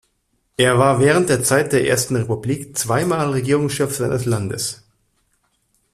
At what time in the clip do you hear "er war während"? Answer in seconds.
0.57-1.29